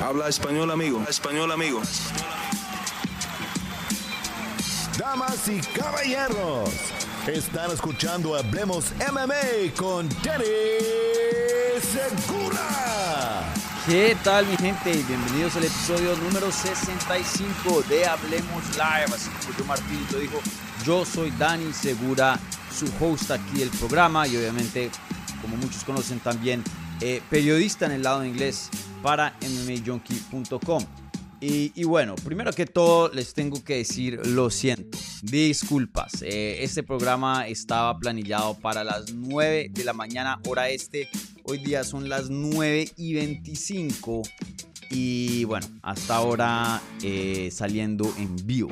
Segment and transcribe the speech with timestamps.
[0.00, 1.04] Habla español, amigo.
[1.10, 1.82] Español, amigo.
[4.98, 6.70] Damas y caballeros,
[7.26, 10.44] están escuchando Hablemos MMA con Danny
[11.82, 13.52] Segura.
[13.86, 14.90] ¿Qué tal mi gente?
[15.06, 19.14] Bienvenidos al episodio número 65 de Hablemos Live.
[19.14, 20.40] Así como yo Martín lo dijo,
[20.82, 22.38] yo soy Dani Segura,
[22.74, 24.90] su host aquí del programa y obviamente,
[25.42, 26.64] como muchos conocen también,
[27.02, 28.70] eh, periodista en el lado de inglés
[29.02, 30.84] para MMAJunkie.com.
[31.42, 36.20] Y, bueno, primero que todo les tengo que decir lo siento, disculpas.
[36.20, 41.08] Eh, este programa estaba planillado para las 9 de la mañana hora este.
[41.44, 44.22] Hoy día son las 9 y 25
[44.90, 48.68] y bueno, hasta ahora eh, saliendo en vivo.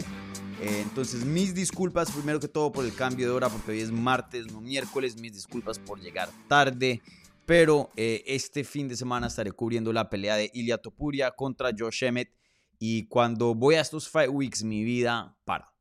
[0.60, 3.93] Eh, entonces, mis disculpas primero que todo por el cambio de hora, porque hoy es
[3.93, 5.19] martes, no miércoles.
[5.21, 7.01] Mis disculpas por llegar tarde.
[7.48, 12.05] Pero eh, este fin de semana estaré cubriendo la pelea de Ilya Topuria contra Josh
[12.05, 12.37] Emmett.
[12.79, 15.74] Y cuando voy a estos Fight Weeks, mi vida para.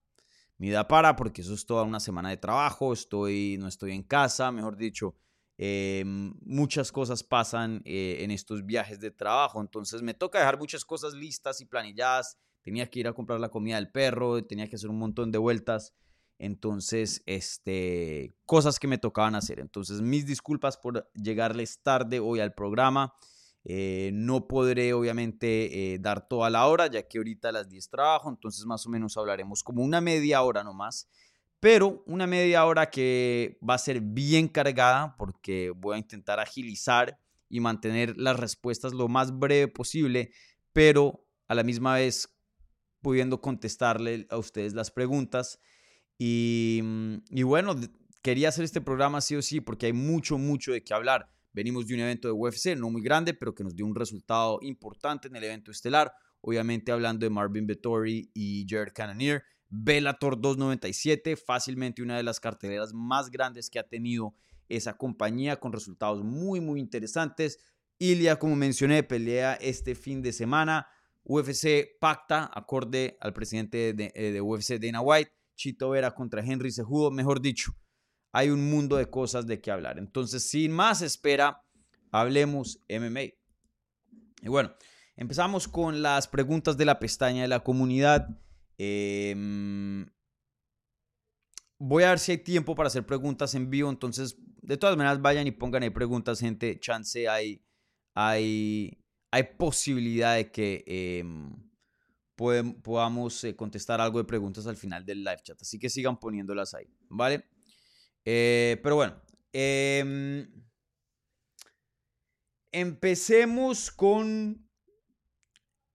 [0.58, 2.94] Mi vida para porque eso es toda una semana de trabajo.
[2.94, 5.16] Estoy, no estoy en casa, mejor dicho.
[5.58, 9.60] Eh, muchas cosas pasan eh, en estos viajes de trabajo.
[9.60, 12.38] Entonces me toca dejar muchas cosas listas y planilladas.
[12.62, 15.38] Tenía que ir a comprar la comida del perro, tenía que hacer un montón de
[15.38, 15.94] vueltas.
[16.40, 19.60] Entonces, este, cosas que me tocaban hacer.
[19.60, 23.14] Entonces, mis disculpas por llegarles tarde hoy al programa.
[23.64, 27.90] Eh, no podré, obviamente, eh, dar toda la hora, ya que ahorita a las 10
[27.90, 28.30] trabajo.
[28.30, 31.10] Entonces, más o menos hablaremos como una media hora nomás.
[31.60, 37.20] Pero una media hora que va a ser bien cargada porque voy a intentar agilizar
[37.50, 40.32] y mantener las respuestas lo más breve posible,
[40.72, 42.30] pero a la misma vez
[43.02, 45.60] pudiendo contestarle a ustedes las preguntas
[46.20, 47.76] Mm, y, bueno,
[48.22, 51.30] quería hacer este programa sí o sí porque hay mucho, mucho de qué hablar.
[51.54, 54.60] Venimos de un evento de UFC, no muy grande, pero que nos dio un resultado
[54.62, 56.14] importante en el evento estelar.
[56.42, 59.44] Obviamente hablando de Marvin Vettori y Jared Cannonier.
[59.70, 64.34] Bellator 297, fácilmente una de las carteleras más grandes que ha tenido
[64.70, 67.60] esa compañía con resultados muy, muy interesantes.
[68.00, 70.88] Ilya, como mencioné, pelea este fin de semana.
[71.24, 76.72] UFC pacta, acorde al presidente de, eh, de UFC, Dana White, Chito Vera contra Henry
[76.72, 77.74] Sejudo, mejor dicho,
[78.32, 79.98] hay un mundo de cosas de qué hablar.
[79.98, 81.64] Entonces, sin más espera,
[82.12, 83.34] hablemos MMA.
[84.42, 84.74] Y bueno,
[85.16, 88.28] empezamos con las preguntas de la pestaña de la comunidad.
[88.78, 90.08] Em,
[91.80, 93.90] voy a ver si hay tiempo para hacer preguntas en vivo.
[93.90, 96.80] Entonces, de todas maneras, vayan y pongan ahí preguntas, gente.
[96.80, 97.66] Chance hay,
[98.14, 101.24] hay, hay posibilidad de que
[102.38, 105.60] podamos eh, contestar algo de preguntas al final del live chat.
[105.62, 107.46] Así que sigan poniéndolas ahí, ¿vale?
[108.24, 109.20] Eh, pero bueno,
[109.52, 110.48] em,
[112.72, 114.64] empecemos con...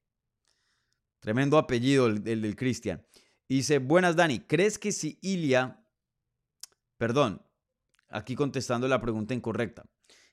[1.18, 3.02] Tremendo apellido el, el del Cristian.
[3.48, 5.84] Dice, buenas Dani, ¿crees que si Ilia,
[6.96, 7.42] perdón,
[8.08, 9.84] aquí contestando la pregunta incorrecta,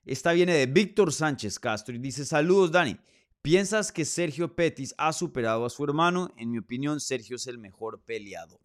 [0.05, 2.97] esta viene de Víctor Sánchez Castro y dice, saludos Dani,
[3.41, 6.33] ¿piensas que Sergio Petis ha superado a su hermano?
[6.37, 8.61] En mi opinión, Sergio es el mejor peleador.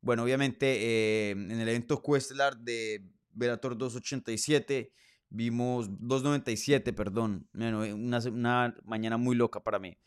[0.00, 4.92] Bueno, obviamente eh, en el evento Cuestelar de Velator 287
[5.28, 9.98] vimos 297, perdón, una, una mañana muy loca para mí.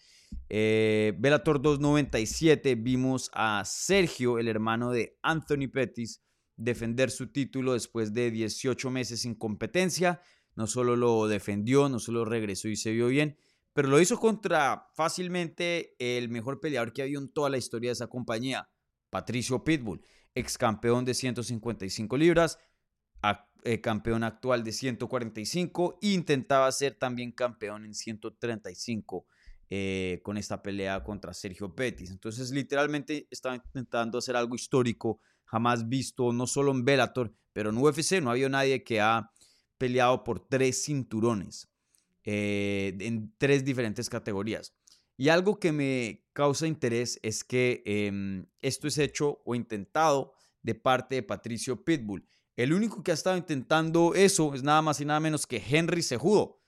[0.49, 6.23] Eh, Bellator 297 vimos a Sergio, el hermano de Anthony Pettis,
[6.55, 10.21] defender su título después de 18 meses sin competencia.
[10.55, 13.37] No solo lo defendió, no solo regresó y se vio bien,
[13.73, 17.91] pero lo hizo contra fácilmente el mejor peleador que ha habido en toda la historia
[17.91, 18.69] de esa compañía,
[19.11, 20.01] Patricio Pitbull,
[20.33, 22.57] ex campeón de 155 libras,
[23.63, 29.27] eh, campeón actual de 145 e intentaba ser también campeón en 135
[29.69, 32.09] eh, con esta pelea contra Sergio Pettis.
[32.09, 37.77] Entonces, literalmente estaba intentando hacer algo histórico, jamás visto, no solo en Bellator, pero en
[37.77, 39.31] UFC no había nadie que ha
[39.77, 41.69] peleado por tres cinturones
[42.23, 44.73] eh, en tres diferentes categorías.
[45.17, 50.75] Y algo que me causa interés es que em, esto es hecho o intentado de
[50.75, 52.25] parte de Patricio Pitbull.
[52.55, 56.01] El único que ha estado intentando eso es nada más y nada menos que Henry
[56.01, 56.58] Sejudo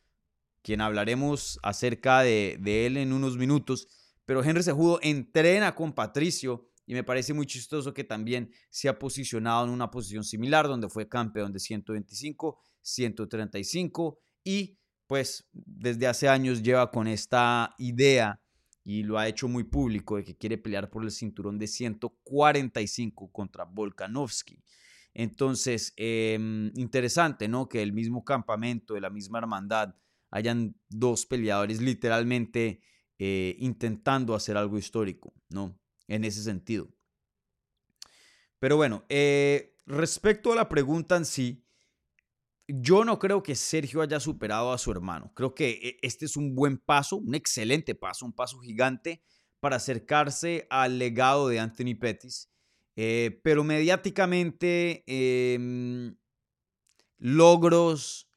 [0.61, 3.87] quien hablaremos acerca de, él en unos minutos.
[4.25, 8.99] Pero Henry Sejudo entrena con Patricio y me parece muy chistoso que también se ha
[8.99, 14.77] posicionado en una posición similar donde fue campeón de 125, 135 y
[15.07, 18.41] pues desde hace años lleva con esta idea
[18.83, 23.31] y lo ha hecho muy público de que quiere pelear por el cinturón de 145
[23.31, 24.63] contra Volkanovski.
[25.13, 27.67] Entonces, em, interesante, ¿no?
[27.67, 29.93] Que el mismo campamento, de la misma hermandad,
[30.31, 32.81] hayan dos peleadores literalmente
[33.19, 35.77] eh, intentando hacer algo histórico, ¿no?
[36.07, 36.89] En ese sentido.
[38.57, 41.63] Pero bueno, eh, respecto a la pregunta en sí,
[42.67, 45.31] yo no creo que Sergio haya superado a su hermano.
[45.35, 49.21] Creo que eh, este es un buen paso, un excelente paso, un paso gigante
[49.59, 52.49] para acercarse al legado de Anthony Pettis.
[52.95, 56.15] pero mediáticamente, em,
[57.19, 58.30] logros,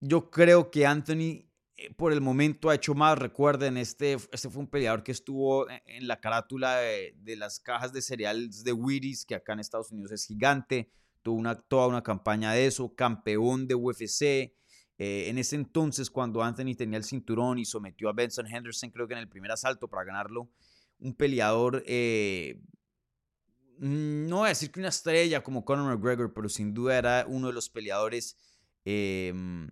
[0.00, 1.48] yo creo que Anthony
[1.78, 3.16] eh, por el momento ha hecho más.
[3.18, 7.92] Recuerden, este, este fue un peleador que estuvo e, en la carátula de, las cajas
[7.92, 10.90] de cereales de Wheaties, que acá en Estados Unidos es gigante.
[11.22, 14.22] Tuvo una, toda una campaña de eso, campeón de UFC.
[15.00, 19.06] Eh, en ese entonces, cuando Anthony tenía el cinturón y sometió a Benson Henderson, creo
[19.06, 20.50] que en el primer asalto para ganarlo,
[20.98, 22.60] un peleador, eh,
[23.78, 27.24] mm, no voy a decir que una estrella como Conor McGregor, pero sin duda era
[27.28, 28.36] uno de los peleadores
[28.84, 29.68] em,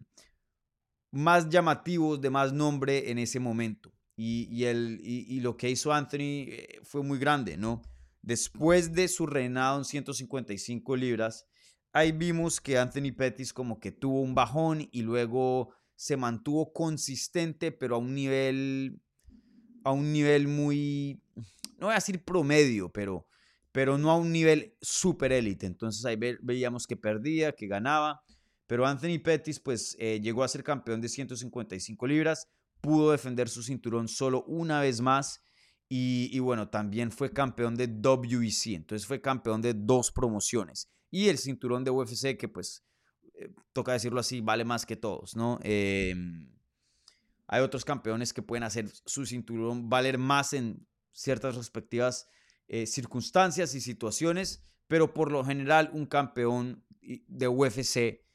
[1.11, 3.93] más llamativos, de más nombre en ese momento.
[4.19, 7.82] Y, el, y, lo que hizo Anthony eh, fue muy grande, ¿no?
[8.23, 11.47] Después de su reinado en 155 libras,
[11.93, 17.73] ahí vimos que Anthony Pettis como que tuvo un bajón y luego se mantuvo consistente,
[17.73, 19.00] pero a un nivel,
[19.85, 21.23] a un nivel muy,
[21.79, 23.26] no voy a decir promedio, pero,
[23.70, 25.67] pero no a un nivel super élite.
[25.67, 28.23] Entonces ahí veíamos que perdía, que ganaba.
[28.66, 32.48] Pero Anthony Pettis pues eh, llegó a ser campeón de 155 libras,
[32.80, 35.42] pudo defender su cinturón solo una vez más
[35.88, 40.90] y, bueno, también fue campeón de WEC, entonces fue campeón de dos promociones.
[41.12, 42.84] Y el cinturón de UFC que pues,
[43.34, 45.60] eh, toca decirlo así, vale más que todos, ¿no?
[45.62, 46.52] Em,
[47.46, 52.28] hay otros campeones que pueden hacer su cinturón valer más en ciertas respectivas
[52.66, 58.25] eh, circunstancias y situaciones, pero por lo general un campeón de UFC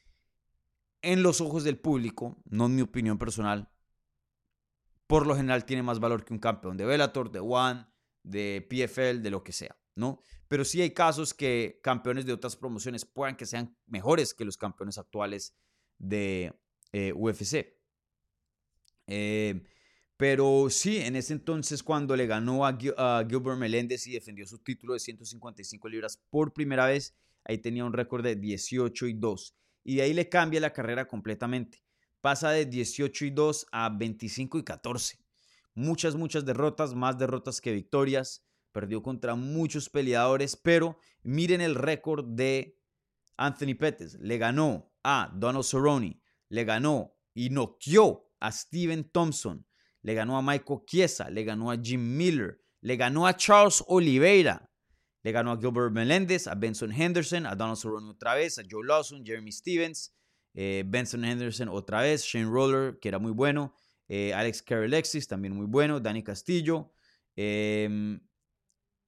[1.02, 3.68] en los ojos del público, no en mi opinión personal,
[5.06, 7.86] por lo general tiene más valor que un campeón de Bellator, de One,
[8.22, 10.20] de PFL, de lo que sea, ¿no?
[10.48, 14.56] Pero sí hay casos que campeones de otras promociones puedan que sean mejores que los
[14.56, 15.54] campeones actuales
[15.98, 16.54] de
[16.92, 17.78] eh, UFC.
[19.08, 19.62] Eh,
[20.16, 24.58] pero sí, en ese entonces cuando le ganó a, a, Gilbert Meléndez y defendió su
[24.60, 29.56] título de 155 libras por primera vez, ahí tenía un récord de 18 y 2
[29.84, 31.82] y de ahí le cambia la carrera completamente.
[32.20, 35.18] Pasa de 18 y 2 a 25 y 14.
[35.74, 38.44] Muchas, muchas derrotas, más derrotas que victorias.
[38.70, 42.78] Perdió contra muchos peleadores, pero miren el récord de
[43.36, 44.18] Anthony Pettis.
[44.20, 49.66] Le ganó a Donald Cerrone, le ganó y noqueó a Steven Thompson,
[50.02, 54.70] le ganó a Michael Chiesa, le ganó a Jim Miller, le ganó a Charles Oliveira,
[55.22, 58.84] le ganó a Gilbert Meléndez, a Benson Henderson, a Donald Cerrone otra vez, a Joe
[58.84, 60.14] Lawson, Jeremy Stevens,
[60.54, 63.74] eh, Benson Henderson otra vez, Shane Roller, que era muy bueno,
[64.08, 66.92] eh, Alex Carolexis, también muy bueno, Danny Castillo.
[67.36, 68.20] Em,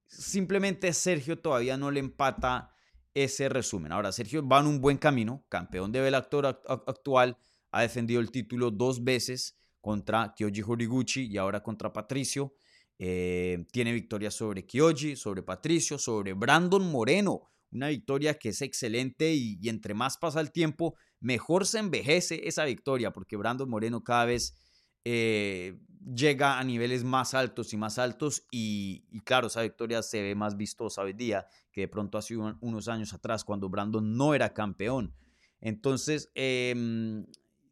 [0.05, 2.71] simplemente Sergio todavía no le empata
[3.13, 3.91] ese resumen.
[3.91, 7.37] Ahora, Sergio va en un buen camino, campeón de Bellator actual,
[7.71, 12.55] ha defendido el título dos veces contra Kyoji Horiguchi y ahora contra Patricio.
[12.97, 17.49] Eh, tiene victorias sobre Kyoji, sobre Patricio, sobre Brandon Moreno.
[17.71, 22.63] Una victoria que es excelente y, entre más pasa el tiempo, mejor se envejece esa
[22.63, 24.55] victoria, porque Brandon Moreno cada vez
[25.03, 25.77] eh,
[26.15, 28.47] llega a niveles más altos y más altos.
[28.49, 32.87] Y, claro, esa victoria se ve más vistosa hoy día que de pronto hace unos
[32.87, 35.13] años atrás, cuando Brandon no era campeón.
[35.59, 37.25] Entonces, em,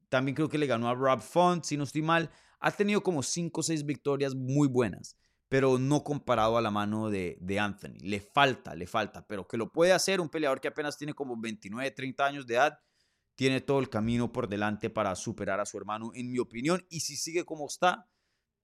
[0.09, 2.29] también creo que le ganó a Rob Font, si no estoy mal
[2.63, 5.17] ha tenido como 5 o 6 victorias muy buenas,
[5.49, 7.97] pero no comparado a la mano de, Anthony.
[7.99, 11.35] Le falta, le falta, pero que lo puede hacer un peleador que apenas tiene como
[11.37, 12.79] 29, 30 años de edad,
[13.35, 17.01] tiene todo el camino por delante para superar a su hermano, en mi opinión, y
[17.01, 18.09] si sigue como está,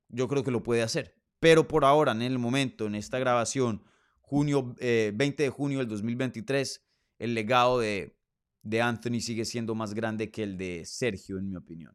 [0.08, 1.14] yo creo que lo puede hacer.
[1.42, 3.84] Pero por ahora, en el momento, en esta grabación,
[4.22, 6.86] junio, 20 eh, de junio del 2023,
[7.18, 8.16] el legado de
[8.82, 11.94] Anthony sigue siendo más grande que el de Sergio, en mi opinión.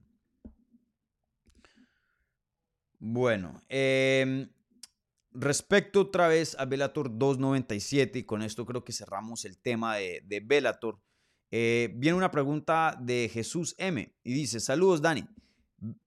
[3.06, 4.48] Bueno, em,
[5.30, 10.42] respecto otra vez a Bellator 297, y con esto creo que cerramos el tema de,
[10.42, 10.98] Bellator,
[11.50, 14.10] eh, viene una pregunta de Jesús M.
[14.24, 15.22] y dice, saludos Dani,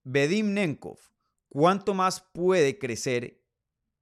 [0.02, 0.98] Bedim Nenkov,
[1.48, 3.44] ¿cuánto más puede crecer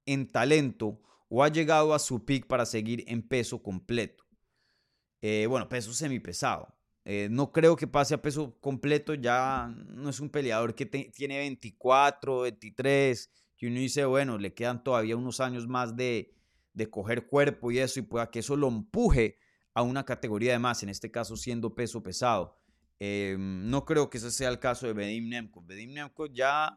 [0.06, 0.98] en talento
[1.28, 4.24] o ha llegado a su pick para seguir en peso completo?
[5.20, 6.74] Eh, bueno, peso semipesado.
[7.08, 11.38] Eh, no creo que pase a peso completo, ya no es un peleador que tiene
[11.38, 16.34] 24, 23, que uno dice, bueno, le quedan todavía unos años más de,
[16.74, 19.38] de coger cuerpo y eso, y pueda que eso lo empuje
[19.72, 22.58] a una categoría de más, en este caso siendo peso pesado.
[22.98, 25.64] Em, no creo que ese sea el caso de Bedim Nemkov.
[25.64, 26.76] Bedim Nemkov ya,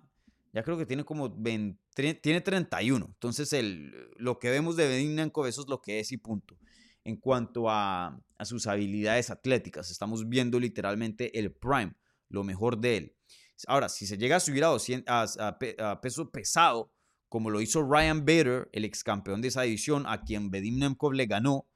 [0.53, 1.79] ya creo que tiene como 20,
[2.21, 3.03] tiene 31.
[3.03, 6.55] Entonces, el, lo que vemos de Bedim Nemkov, eso es lo que es y punto.
[7.03, 11.96] En cuanto a, sus habilidades atléticas, estamos viendo literalmente el prime,
[12.29, 13.15] lo mejor de él.
[13.68, 16.94] Ahora, si se llega a subir a, a, peso pesado,
[17.27, 21.13] como lo hizo Ryan Bader, el ex campeón de esa división, a quien Bedim Nemkov
[21.13, 21.68] le ganó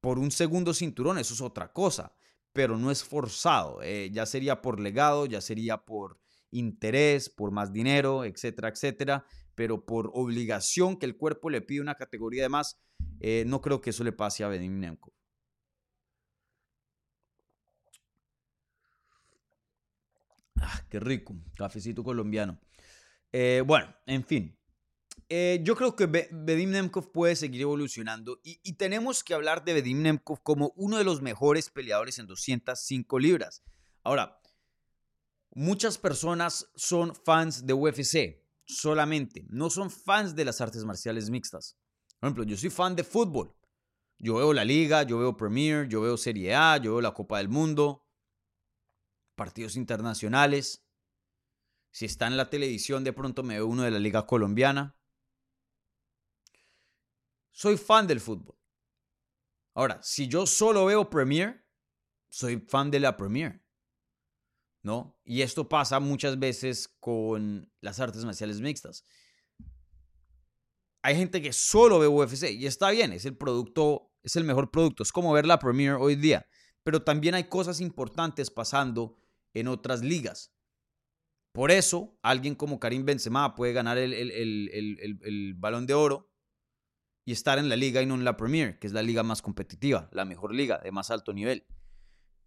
[0.00, 2.14] por un segundo cinturón, eso es otra cosa
[2.56, 3.82] pero no es forzado.
[3.82, 6.18] Eh, ya sería por legado, ya sería por
[6.50, 9.26] interés, por más dinero, etcétera, etcétera.
[9.54, 12.80] Pero por obligación que el cuerpo le pide una categoría de más,
[13.20, 15.12] eh, no creo que eso le pase a Benim Nemco.
[20.60, 22.58] Ah, qué rico, cafecito colombiano.
[23.32, 24.56] Eh, bueno, en fin,
[25.28, 30.02] eh, yo creo que Bedim Nemkov puede seguir evolucionando y, tenemos que hablar de Bedim
[30.02, 33.62] Nemkov como uno de los mejores peleadores en 205 libras.
[34.04, 34.40] Ahora,
[35.50, 41.76] muchas personas son fans de UFC solamente, no son fans de las artes marciales mixtas.
[42.18, 43.54] Por ejemplo, yo soy fan de fútbol.
[44.18, 47.38] Yo veo la liga, yo veo Premier, yo veo Serie A, yo veo la Copa
[47.38, 48.06] del Mundo,
[49.34, 50.86] partidos internacionales.
[51.90, 54.96] Si está en la televisión, de pronto me veo uno de la liga colombiana
[57.56, 58.54] soy fan del fútbol.
[59.74, 61.66] Ahora, si yo solo veo Premier,
[62.28, 63.64] soy fan de la Premier.
[64.82, 65.18] ¿No?
[65.24, 69.06] Y esto pasa muchas veces con las artes marciales mixtas.
[71.06, 74.72] Hay gente que solo ve UFC y está bien, es el producto, es el mejor
[74.72, 76.48] producto, es como ver la Premier hoy día.
[76.82, 79.16] Pero también hay cosas importantes pasando
[79.54, 80.52] en otras ligas.
[81.52, 86.28] Por eso, alguien como Karim Benzema puede ganar el, el balón de oro
[87.24, 89.42] y estar en la liga y no en la Premier, que es la liga más
[89.42, 91.68] competitiva, la mejor liga de más alto nivel.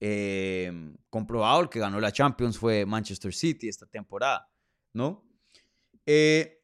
[0.02, 4.52] Em, comprobado, el que ganó la Champions fue Manchester City esta temporada,
[4.92, 5.26] ¿no?
[6.06, 6.59] Eh,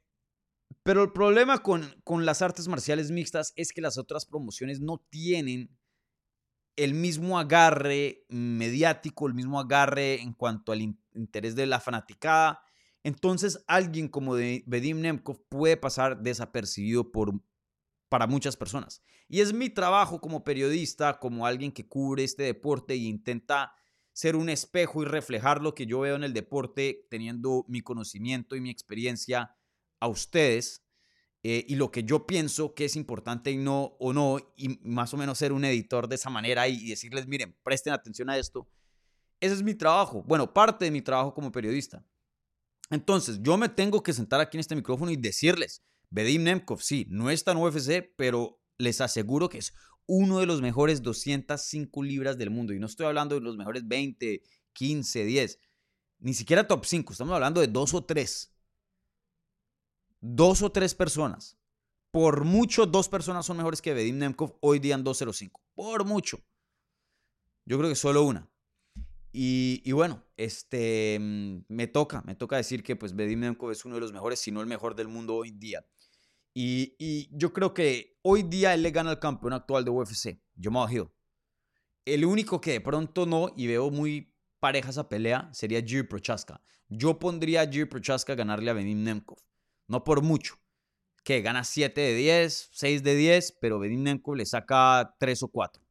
[0.83, 5.03] pero el problema con, con las artes marciales mixtas es que las otras promociones no
[5.09, 5.75] tienen
[6.75, 10.81] el mismo agarre mediático, el mismo agarre en cuanto al
[11.13, 12.61] interés de la fanaticada.
[13.03, 17.33] Entonces, alguien como de Nemkov puede pasar desapercibido por
[18.09, 19.01] para muchas personas.
[19.27, 23.73] Y es mi trabajo como periodista, como alguien que cubre este deporte e intenta
[24.13, 28.55] ser un espejo y reflejar lo que yo veo en el deporte, teniendo mi conocimiento
[28.55, 29.55] y mi experiencia
[29.99, 30.85] a ustedes
[31.43, 35.13] eh, y lo que yo pienso que es importante y no o no, y más
[35.13, 38.67] o menos ser un editor de esa manera y decirles, miren, presten atención a esto.
[39.39, 42.03] Ese es mi trabajo, bueno, parte de mi trabajo como periodista.
[42.89, 47.05] Entonces, yo me tengo que sentar aquí en este micrófono y decirles, Bedim Nemkov, sí,
[47.09, 49.73] no está en UFC, pero les aseguro que es
[50.07, 52.73] uno de los mejores 205 libras del mundo.
[52.73, 54.41] Y no estoy hablando de los mejores 20,
[54.73, 55.59] 15, 10,
[56.19, 58.54] ni siquiera top 5, estamos hablando de dos o tres.
[60.27, 61.55] Dos o tres personas.
[62.09, 65.61] Por mucho, dos personas son mejores que Bedim Nemkov hoy día en 205.
[65.75, 66.39] Por mucho.
[67.63, 68.49] Yo creo que solo una.
[69.31, 73.95] Y, bueno, este, mm, me toca, me toca decir que pues Bedim Nemkov es uno
[73.95, 75.85] de los mejores, si no el mejor del mundo hoy día.
[76.55, 80.91] Y, yo creo que hoy día él le gana al campeón actual de UFC, Jamal
[80.91, 81.09] Hill.
[82.03, 86.63] El único que de pronto no, y veo muy pareja esa pelea, sería Jiri Prochaska.
[86.89, 89.37] Yo pondría a Jiri Prochaska a ganarle a Benim Nemkov.
[89.87, 90.55] No por mucho.
[91.23, 95.47] Que gana 7 de 10, 6 de 10, pero Benim Nemkov le saca 3 o
[95.47, 95.83] 4.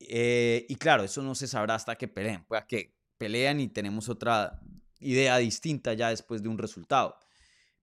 [0.00, 2.44] Eh, y claro, eso no se sabrá hasta que peleen.
[2.44, 4.60] Pueda que pelean y tenemos otra
[5.00, 7.16] idea distinta ya después de un resultado.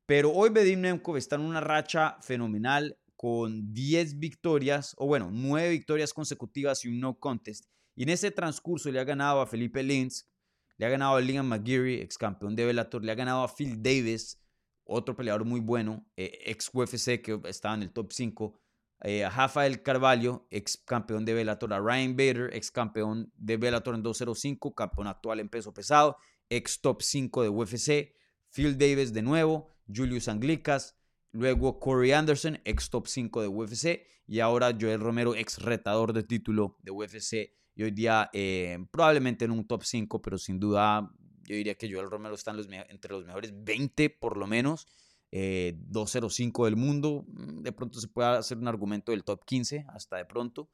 [0.06, 5.70] Pero hoy Bedim Nemkov está en una racha fenomenal con 10 victorias, o bueno, 9
[5.70, 7.66] victorias consecutivas y un no contest.
[7.96, 10.30] Y en ese transcurso le ha ganado a Felipe Lins,
[10.78, 13.82] le ha ganado a Liam McGeary, ex campeón de Bellator, le ha ganado a Phil
[13.82, 14.43] Davis,
[14.86, 18.60] otro peleador muy bueno, eh, ex UFC que estaba en el top 5,
[19.04, 23.96] eh, a Rafael Carvalho, ex campeón de Bellator, a Ryan Bader, ex campeón de Bellator
[23.96, 26.18] en 205, campeón actual en peso pesado,
[26.50, 28.16] ex top 5 de UFC,
[28.50, 30.98] Phil Davis de nuevo, Julius Anglicas,
[31.32, 36.24] luego Corey Anderson, ex top 5 de UFC, y ahora Joel Romero, ex retador de
[36.24, 41.12] título de UFC, y hoy día eh, probablemente en un top 5, pero sin duda
[41.44, 42.56] yo diría que Joel Romero está
[42.90, 44.88] entre los mejores 20 por lo menos,
[45.32, 49.86] 205 eh, del mundo, mm, de pronto se puede hacer un argumento del top 15,
[49.90, 50.70] hasta de pronto.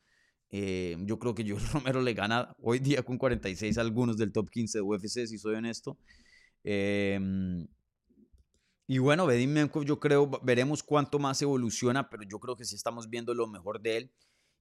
[0.52, 4.32] Eh, yo creo que Joel Romero le gana hoy día con 46 a algunos del
[4.32, 5.98] top 15 de UFC, si soy honesto.
[6.64, 7.68] Em,
[8.88, 12.76] y bueno, Bedim Menkov yo creo, veremos cuánto más evoluciona, pero yo creo que sí
[12.76, 14.12] estamos viendo lo mejor de él.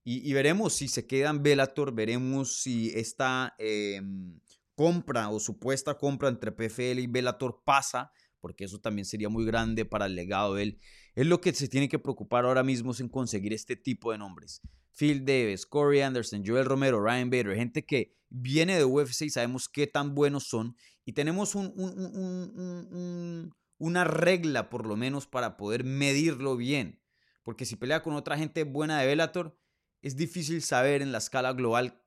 [0.05, 4.41] Y, veremos si se queda en Bellator, veremos si esta em,
[4.79, 9.85] compra o supuesta compra entre PFL y Bellator pasa, porque eso también sería muy grande
[9.85, 10.81] para el legado de él.
[11.17, 14.61] Es lo que se tiene que preocupar ahora mismo en conseguir este tipo de nombres.
[14.97, 19.69] Phil Davis, Corey Anderson, Joel Romero, Ryan Bader, gente que viene de UFC y sabemos
[19.69, 20.77] qué tan buenos son.
[21.05, 21.57] Y tenemos
[23.79, 27.03] una regla, por lo menos, para poder medirlo bien.
[27.43, 29.59] Porque si pelea con otra gente buena de Bellator,
[30.03, 32.01] es difícil saber en la escala global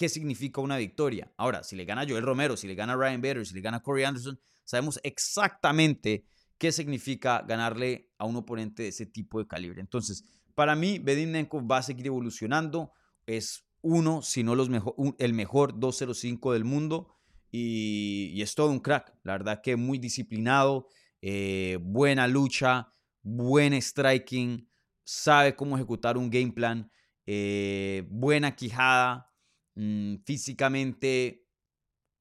[0.00, 1.30] qué significa una victoria.
[1.36, 4.04] Ahora, si le gana Joel Romero, si le gana Ryan Bader, si le gana Corey
[4.04, 6.24] Anderson, sabemos exactamente
[6.56, 9.82] qué significa ganarle a un oponente de ese tipo de calibre.
[9.82, 12.92] Entonces, para mí, Bedinenko va a seguir evolucionando.
[13.26, 17.14] Es uno, si no los mejor, el mejor 205 del mundo.
[17.52, 19.14] Y, es todo un crack.
[19.22, 20.88] La verdad que muy disciplinado,
[21.20, 22.90] eh, buena lucha,
[23.20, 24.66] buen striking,
[25.04, 26.90] sabe cómo ejecutar un game plan,
[27.26, 29.29] eh, buena quijada,
[29.74, 31.46] mm, físicamente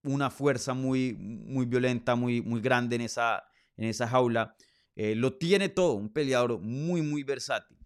[0.04, 3.44] una fuerza muy, muy violenta, muy, muy grande en esa,
[3.76, 4.56] en esa jaula.
[4.96, 7.78] Eh, lo tiene todo, un peleador muy, muy versátil.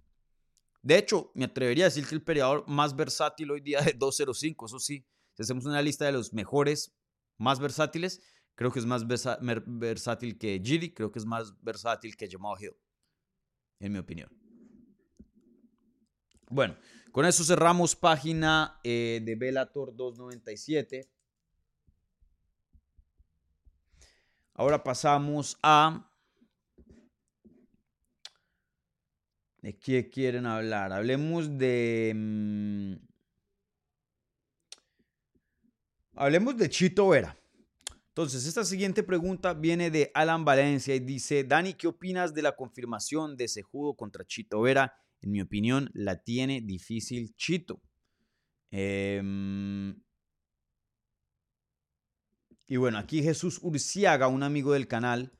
[0.81, 4.65] De hecho, me atrevería a decir que el peleador más versátil hoy día es 205,
[4.65, 5.05] eso sí.
[5.33, 6.93] Si hacemos una lista de los mejores,
[7.37, 8.21] más versátiles,
[8.55, 12.75] creo que es más versátil que Giri, creo que es más versátil que Jamal Hill,
[13.79, 14.29] en mi opinión.
[16.49, 16.77] Bueno,
[17.13, 21.07] con eso cerramos página eh, de Bellator 297.
[24.55, 26.09] Ahora pasamos a
[29.61, 30.91] ¿De qué quieren hablar?
[30.91, 32.13] Hablemos de...
[32.15, 32.95] Mm,
[36.15, 37.37] hablemos de Chito Vera.
[38.07, 42.55] Entonces, esta siguiente pregunta viene de Alan Valencia y dice, Dani, ¿qué opinas de la
[42.55, 44.93] confirmación de ese judo contra Chito Vera?
[45.23, 47.81] En mi opinión, la tiene difícil Chito.
[48.71, 49.95] Em,
[52.67, 55.31] y bueno, aquí Jesús Urciaga, un amigo del canal,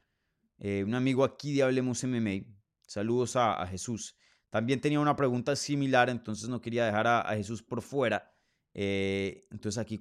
[0.57, 2.45] eh, un amigo aquí de Hablemos MMA,
[2.87, 4.15] Saludos a, Jesús.
[4.49, 8.31] También tenía una pregunta similar, entonces no quería dejar a, Jesús por fuera.
[8.75, 9.99] Eh, entonces aquí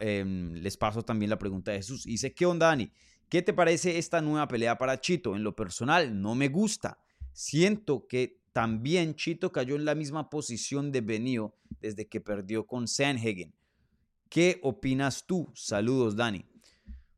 [0.00, 2.04] em, les paso también la pregunta de Jesús.
[2.04, 2.90] Dice, ¿qué onda, Dani?
[3.28, 5.36] ¿Qué te parece esta nueva pelea para Chito?
[5.36, 6.98] En lo personal, no me gusta.
[7.32, 12.86] Siento que también Chito cayó en la misma posición de Benio desde que perdió con
[12.86, 13.54] Sanhagen.
[14.28, 15.50] ¿Qué opinas tú?
[15.54, 16.44] Saludos, Dani.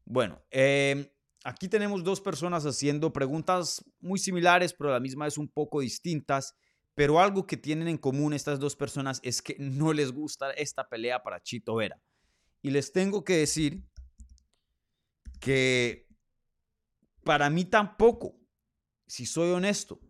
[0.05, 1.15] Bueno, eh,
[1.47, 6.57] Aquí tenemos dos personas haciendo preguntas muy similares, pero la misma es un poco distintas.
[6.95, 10.89] Pero algo que tienen en común estas dos personas es que no les gusta esta
[10.89, 12.01] pelea para Chito Vera.
[12.63, 13.85] Y les tengo que decir
[15.39, 16.09] que
[17.25, 18.41] para mí tampoco,
[19.07, 20.01] si soy honesto.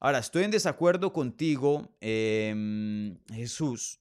[0.00, 4.00] Ahora, estoy en desacuerdo contigo, em, Jesús,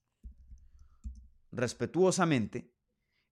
[1.51, 2.71] respetuosamente,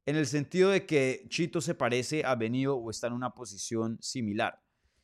[0.07, 3.99] en el sentido de que Chito se parece a Benio o está en una posición
[4.01, 4.63] similar.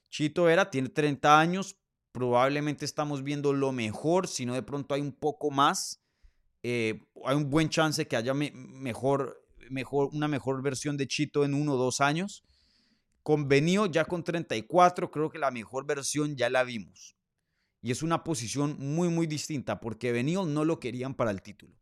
[0.09, 1.77] Chito era, tiene 30 años,
[2.11, 6.03] probablemente estamos viendo lo mejor, si no de pronto hay un poco más,
[6.63, 11.53] eh, hay un buen chance que haya mejor, mejor, una mejor versión de Chito en
[11.53, 12.43] uno o dos años.
[13.21, 17.15] Con Benio ya con 34, creo que la mejor versión ya la vimos.
[17.81, 21.75] Y es una posición muy, muy distinta porque Benio no lo querían para el título.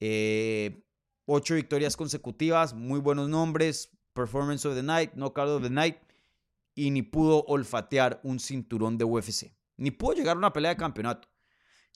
[0.00, 0.82] Eh,
[1.28, 5.96] Ocho victorias consecutivas, muy buenos nombres, Performance of the Night, Knockout of the Night,
[6.72, 9.52] y ni pudo olfatear un cinturón de UFC.
[9.76, 11.28] Ni pudo llegar a una pelea de campeonato.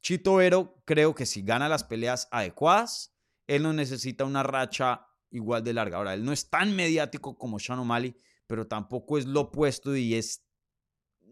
[0.03, 3.15] Chito Vero creo que si gana las peleas adecuadas,
[3.47, 5.99] él no necesita una racha igual de larga.
[5.99, 8.17] Ahora, él no es tan mediático como Sean O'Malley,
[8.49, 10.45] pero tampoco es lo opuesto y es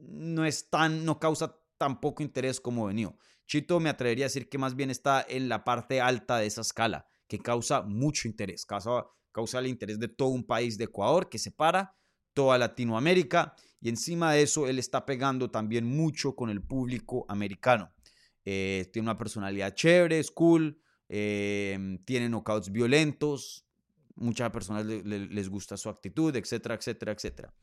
[0.00, 3.16] no es tan no causa tan poco interés como venido.
[3.46, 6.60] Chito me atrevería a decir que más bien está en la parte alta de esa
[6.60, 11.28] escala que causa mucho interés, causa, causa el interés de todo un país de Ecuador
[11.28, 11.94] que separa
[12.34, 17.92] toda Latinoamérica y encima de eso él está pegando también mucho con el público americano.
[18.44, 23.66] Eh, tiene una personalidad chévere, es cool, eh, tiene knockouts violentos,
[24.14, 27.54] muchas personas les gusta su actitud, etcétera, etcétera, etcétera.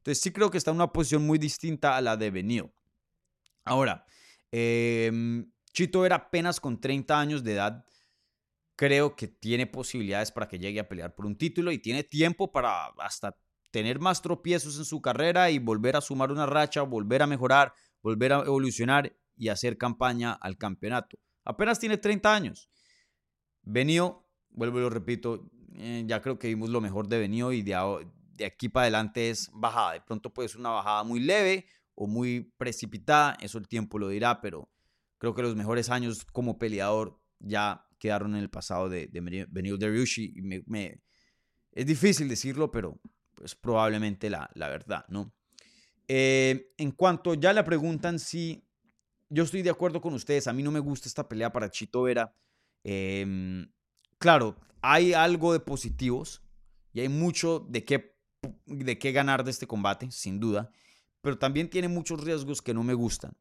[0.00, 2.72] Entonces sí creo que está en una posición muy distinta a la de Benio.
[3.64, 4.04] Ahora,
[4.50, 7.84] em, Chito era apenas con 30 años de edad
[8.80, 12.50] creo que tiene posibilidades para que llegue a pelear por un título y tiene tiempo
[12.50, 13.36] para hasta
[13.70, 17.74] tener más tropiezos en su carrera y volver a sumar una racha, volver a mejorar,
[18.00, 21.18] volver a evolucionar y hacer campaña al campeonato.
[21.44, 22.70] Apenas tiene 30 años.
[23.60, 27.60] Venido, vuelvo y lo repito, eh, ya creo que vimos lo mejor de Venido y
[27.60, 27.74] de,
[28.40, 29.92] de aquí para adelante es bajada.
[29.92, 34.08] De pronto puede ser una bajada muy leve o muy precipitada, eso el tiempo lo
[34.08, 34.70] dirá, pero
[35.18, 39.76] creo que los mejores años como peleador ya quedaron en el pasado de, de Benio
[39.76, 41.02] Dariushi y me,
[41.72, 42.98] es difícil decirlo, pero
[43.34, 45.34] pues probablemente la, la verdad, ¿no?
[46.08, 48.66] Eh, en cuanto ya le preguntan si
[49.28, 52.02] yo estoy de acuerdo con ustedes, a mí no me gusta esta pelea para Chito
[52.02, 52.34] Vera.
[52.82, 53.70] Em,
[54.18, 56.42] claro, hay algo de positivos
[56.92, 58.16] y hay mucho de qué,
[58.66, 60.70] de qué ganar de este combate, sin duda,
[61.20, 63.36] pero también tiene muchos riesgos que no me gustan.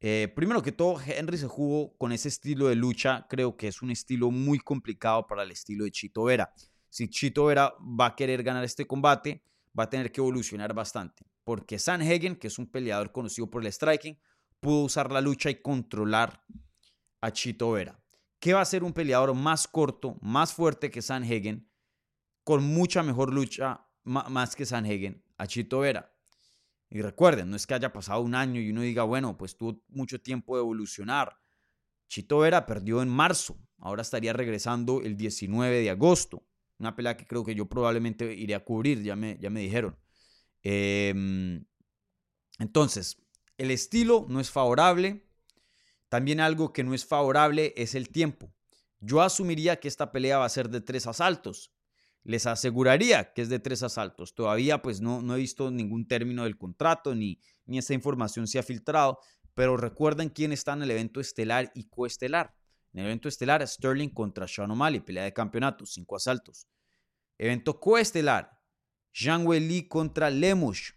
[0.00, 3.82] Eh, primero que todo, Henry se jugó con ese estilo de lucha, creo que es
[3.82, 6.52] un estilo muy complicado para el estilo de Chito Vera.
[6.88, 9.42] Si Chito Vera va a querer ganar este combate,
[9.78, 13.72] va a tener que evolucionar bastante, porque Sanhagen, que es un peleador conocido por el
[13.72, 14.18] striking,
[14.58, 16.44] pudo usar la lucha y controlar
[17.20, 18.00] a Chito Vera.
[18.38, 21.70] ¿Qué va a ser un peleador más corto, más fuerte que Sanhagen,
[22.42, 26.12] con mucha mejor lucha más que Sanhagen, a Chito Vera?
[26.90, 29.80] Y recuerden, no es que haya pasado un año y uno diga, bueno, pues tuvo
[29.88, 31.38] mucho tiempo de evolucionar.
[32.08, 36.44] Chito Vera perdió en marzo, ahora estaría regresando el 19 de agosto.
[36.78, 39.96] Una pelea que creo que yo probablemente iré a cubrir, ya me, ya me dijeron.
[40.62, 41.64] Em,
[42.58, 43.22] entonces,
[43.56, 45.28] el estilo no es favorable.
[46.08, 48.52] También algo que no es favorable es el tiempo.
[48.98, 51.72] Yo asumiría que esta pelea va a ser de tres asaltos.
[52.22, 54.34] Les aseguraría que es de tres asaltos.
[54.34, 58.58] Todavía pues no, no he visto ningún término del contrato ni, ni esa información se
[58.58, 59.18] ha filtrado.
[59.54, 62.54] Pero recuerden quién está en el evento estelar y coestelar.
[62.92, 66.66] En el evento estelar, Sterling contra Sean O'Malley, pelea de campeonato, cinco asaltos.
[67.38, 68.50] Evento coestelar,
[69.14, 70.90] Zhang Weili contra Lemush,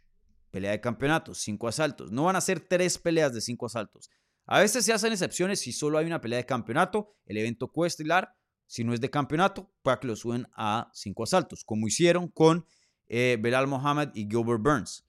[0.52, 2.12] pelea de campeonato, cinco asaltos.
[2.12, 4.10] No van a ser tres peleas de cinco asaltos.
[4.46, 7.16] A veces se hacen excepciones si solo hay una pelea de campeonato.
[7.26, 8.36] El evento coestelar,
[8.74, 12.66] si no es de campeonato, para que lo suben a cinco asaltos, como hicieron con
[13.06, 15.06] eh, Belal Mohamed y Gilbert Burns.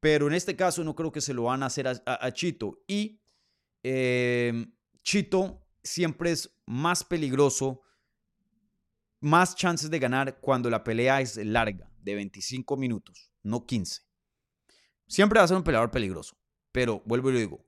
[0.00, 2.84] Pero en este caso no creo que se lo van a hacer a, Chito.
[2.86, 3.18] Y
[3.82, 4.70] em,
[5.02, 7.80] Chito siempre es más peligroso,
[9.20, 14.02] más chances de ganar cuando la pelea es larga, de 25 minutos, no 15.
[15.06, 16.36] Siempre va a ser un peleador peligroso.
[16.70, 17.66] Pero vuelvo y lo digo.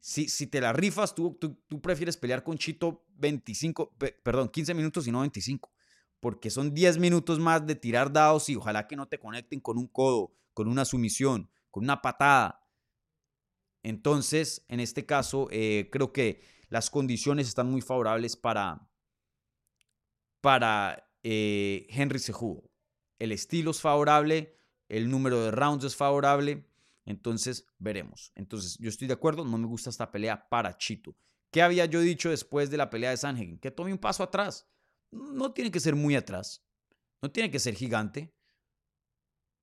[0.00, 1.38] Si, te la rifas, tú,
[1.82, 5.72] prefieres pelear con Chito 25, perdón, 15 minutos y no 25.
[6.20, 9.78] Porque son 10 minutos más de tirar dados y ojalá que no te conecten con
[9.78, 12.66] un codo, con una sumisión, con una patada.
[13.82, 18.90] Entonces, en este caso, eh, creo que las condiciones están muy favorables para,
[20.40, 22.70] para eh, Henry Sejudo.
[23.18, 26.66] El estilo es favorable, el número de rounds es favorable.
[27.06, 28.32] Entonces, veremos.
[28.34, 31.14] Entonces, yo estoy de acuerdo, no me gusta esta pelea para Chito.
[31.54, 33.60] ¿Qué había yo dicho después de la pelea de Sanhagen?
[33.60, 34.68] Que tome un paso atrás.
[35.12, 36.66] No tiene que ser muy atrás.
[37.22, 38.34] No tiene que ser gigante.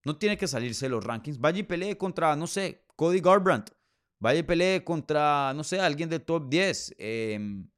[0.06, 1.38] No tiene que salirse de los rankings.
[1.38, 3.72] Vaya y pelee contra, no sé, Cody Garbrandt.
[4.20, 6.96] Vaya y pelee contra, no sé, alguien de top 10.
[6.98, 7.70] Em,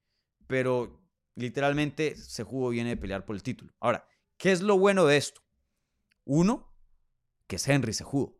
[0.45, 3.73] pero literalmente se jugó bien de pelear por el título.
[3.79, 5.41] Ahora, ¿qué es lo bueno de esto?
[6.23, 6.71] Uno,
[7.47, 8.39] que es Henry Sejudo.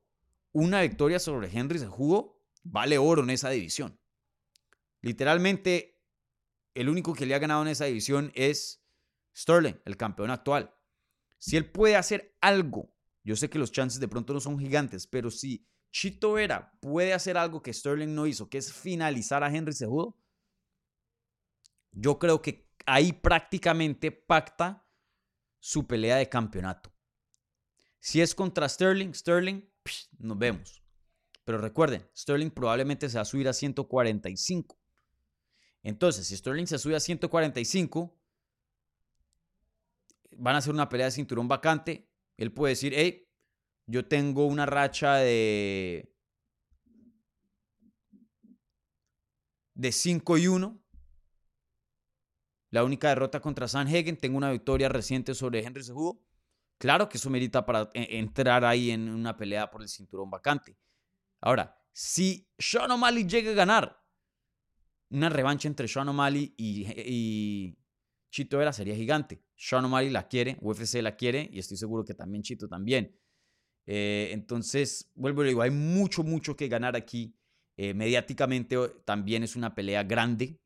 [0.52, 4.00] Una victoria sobre Henry Sejudo vale oro en esa división.
[5.04, 6.02] Literalmente,
[6.74, 8.88] el único que le ha ganado en esa división es
[9.36, 10.74] Sterling, el campeón actual.
[11.38, 15.06] Si él puede hacer algo, yo sé que los chances de pronto no son gigantes,
[15.06, 19.54] pero si Chito Vera puede hacer algo que Sterling no hizo, que es finalizar a
[19.54, 20.18] Henry Sejudo,
[21.92, 24.88] yo creo que ahí prácticamente pacta
[25.60, 26.96] su pelea de campeonato.
[28.00, 29.70] Si es contra Sterling, Sterling,
[30.18, 30.82] nos vemos.
[31.44, 34.80] Pero recuerden, Sterling probablemente se va a subir a 145.
[35.84, 38.18] Entonces, si Sterling se sube a 145,
[40.38, 42.10] van a hacer una pelea de cinturón vacante.
[42.38, 43.30] Él puede decir, hey,
[43.86, 46.16] yo tengo una racha de,
[49.74, 50.80] de 5 y 1.
[52.70, 54.18] La única derrota contra Sanhagen.
[54.18, 56.24] Tengo una victoria reciente sobre Henry Sejudo.
[56.78, 60.78] Claro que eso merita para e, entrar ahí en una pelea por el cinturón vacante.
[61.42, 64.03] Ahora, si Sean O'Malley llega a ganar
[65.14, 67.78] una revancha entre Sean O'Malley y, y
[68.32, 69.44] Chito Vera sería gigante.
[69.56, 73.16] Sean O'Malley la quiere, UFC la quiere y estoy seguro que también Chito también.
[73.86, 77.36] Eh, entonces, vuelvo a digo, hay mucho, mucho que ganar aquí.
[77.78, 80.60] Eh, mediáticamente también es una pelea grande.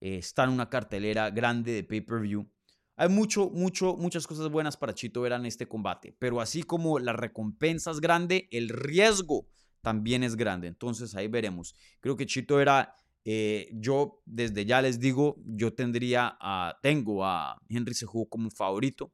[0.00, 2.50] Eh, está en una cartelera grande de pay-per-view.
[2.96, 6.98] Hay mucho, mucho, muchas cosas buenas para Chito Vera en este combate, pero así como
[6.98, 9.48] la recompensa es grande, el riesgo
[9.80, 10.68] también es grande.
[10.68, 11.74] Entonces ahí veremos.
[12.00, 17.60] Creo que Chito Vera Eh, yo desde ya les digo, yo tendría a, tengo a
[17.68, 19.12] Henry Sejudo como favorito,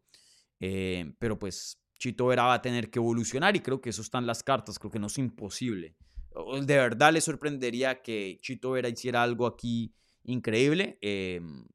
[0.61, 4.27] eh, pero pues Chito Vera va a tener que evolucionar y creo que eso están
[4.27, 5.97] las cartas, creo que no es imposible.
[6.63, 9.93] De verdad le sorprendería que Chito Vera hiciera algo aquí
[10.25, 10.99] increíble.
[11.03, 11.67] Em,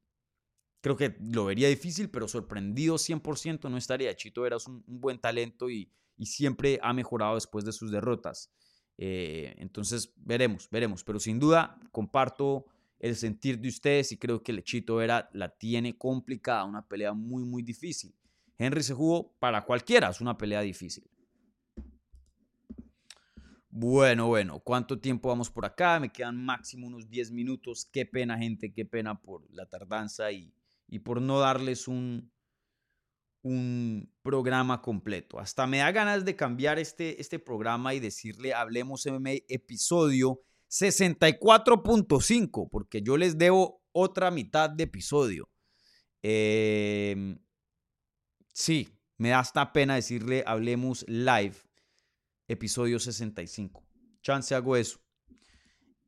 [0.80, 4.14] creo que lo vería difícil, pero sorprendido 100% no estaría.
[4.16, 5.90] Chito Vera es un, buen talento y,
[6.22, 8.52] siempre ha mejorado después de sus derrotas.
[8.98, 11.04] Eh, entonces, veremos, veremos.
[11.04, 12.66] Pero sin duda, comparto
[12.98, 17.12] el sentir de ustedes y creo que el Chito Vera la tiene complicada, una pelea
[17.12, 18.14] muy, muy difícil.
[18.56, 21.04] Henry se jugó para cualquiera, es una pelea difícil.
[23.68, 25.98] Bueno, bueno, ¿cuánto tiempo vamos por acá?
[25.98, 27.88] Me quedan máximo unos 10 minutos.
[27.92, 30.54] Qué pena, gente, qué pena por la tardanza y,
[30.88, 32.30] y por no darles un,
[33.44, 35.38] un programa completo.
[35.38, 42.68] Hasta me da ganas de cambiar este, este programa y decirle Hablemos MMA episodio 64.5,
[42.68, 45.48] porque yo les debo otra mitad de episodio.
[46.22, 47.36] Eh,
[48.54, 51.56] Sí, me da hasta pena decirle Hablemos Live,
[52.46, 53.84] episodio 65.
[54.22, 55.00] Chance hago eso.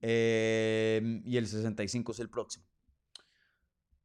[0.01, 2.66] Em, y el 65 es el próximo.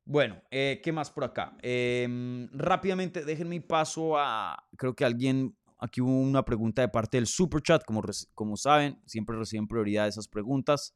[0.05, 1.55] Bueno, eh, ¿qué más por acá?
[1.61, 4.67] Em, rápidamente, déjenme paso a.
[4.77, 5.55] Creo que alguien.
[5.77, 7.83] Aquí hubo una pregunta de parte del super chat.
[7.85, 8.01] Como,
[8.35, 10.95] como saben, siempre reciben prioridad esas preguntas.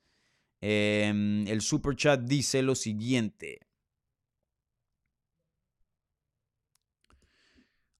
[0.62, 3.60] Em, el super chat dice lo siguiente.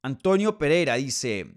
[0.02, 1.52] Antonio Pereira dice,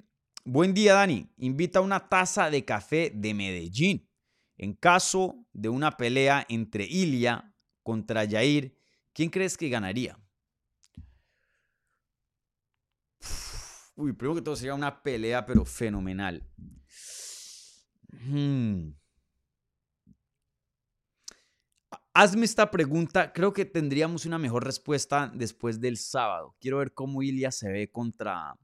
[0.45, 4.09] buen día Dani, invita una taza de café de Medellín.
[4.57, 8.78] En caso de una pelea entre Ilia contra Jair,
[9.19, 10.17] ¿quién crees que ganaría?
[13.97, 16.49] Uy, primero que todo sería una pelea, pero fenomenal.
[18.13, 18.93] Hmm.
[22.15, 26.55] Hazme esta pregunta, creo que tendríamos una mejor respuesta después del sábado.
[26.61, 28.57] Quiero ver cómo Ilya se ve contra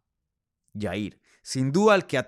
[0.72, 1.20] Jair.
[1.42, 2.18] Sin duda, el que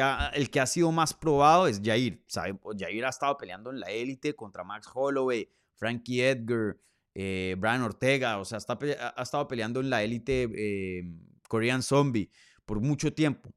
[0.00, 2.24] ha, el que ha sido más probado es Jair.
[2.26, 6.78] Jair ha estado peleando en la élite contra Max Holloway, Frankie Edgar,
[7.18, 8.38] eh, Brian Ortega.
[8.38, 11.02] O sea, ha estado peleando en la élite eh,
[11.48, 12.30] Korean Zombie
[12.66, 13.50] por mucho tiempo.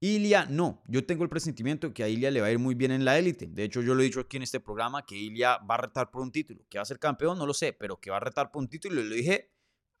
[0.00, 2.92] Ilia no, yo tengo el presentimiento que a Ilia le va a ir muy bien
[2.92, 3.46] en la élite.
[3.46, 6.10] De hecho, yo lo he dicho aquí en este programa que Ilia va a retar
[6.10, 6.64] por un título.
[6.68, 8.68] Que va a ser campeón, no lo sé, pero que va a retar por un
[8.68, 9.00] título.
[9.00, 9.50] Y lo dije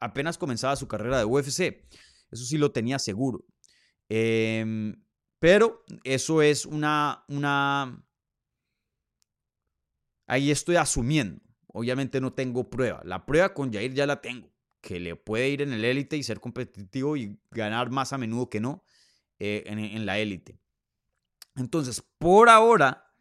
[0.00, 1.84] apenas comenzaba su carrera de UFC.
[2.30, 3.44] Eso sí lo tenía seguro.
[4.08, 4.94] Em,
[5.38, 8.04] pero eso es una, una...
[10.26, 11.40] Ahí estoy asumiendo.
[11.78, 13.00] Obviamente no tengo prueba.
[13.04, 14.50] La prueba con Jair ya la tengo.
[14.80, 18.50] Que le puede ir en el élite y ser competitivo y ganar más a menudo
[18.50, 18.82] que no
[19.38, 20.58] eh, en, la élite.
[21.54, 23.14] Entonces, por ahora,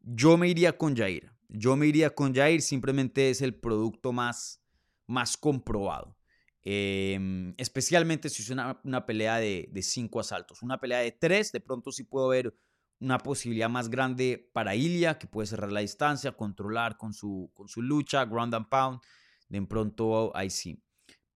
[0.00, 1.32] yo me iría con Jair.
[1.48, 4.62] Yo me iría con Jair, simplemente es el producto más,
[5.08, 6.16] más comprobado.
[6.62, 10.62] Em, especialmente si es una, pelea de, cinco asaltos.
[10.62, 12.54] Una pelea de tres, de pronto sí puedo ver
[13.00, 17.68] una posibilidad más grande para Ilya, que puede cerrar la distancia, controlar con su, con
[17.68, 19.00] su lucha, ground and pound.
[19.48, 20.82] De pronto ahí sí.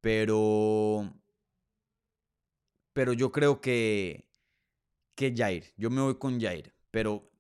[0.01, 1.11] Pero
[2.95, 4.31] pero yo creo que,
[5.15, 7.31] que Jair, yo me voy con Jair, pero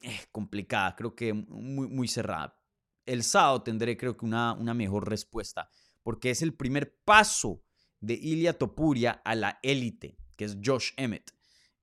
[0.00, 2.56] es complicada, creo que muy, muy cerrada.
[3.04, 5.68] El sábado tendré creo que una, una mejor respuesta,
[6.02, 7.62] porque es el primer paso
[7.98, 11.32] de Ilia Topuria a la élite, que es Josh Emmett.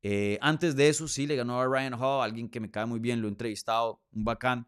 [0.04, 3.00] Eh, antes de eso sí le ganó a Ryan Hall, alguien que me cae muy
[3.00, 4.68] bien, lo he entrevistado, un bacán,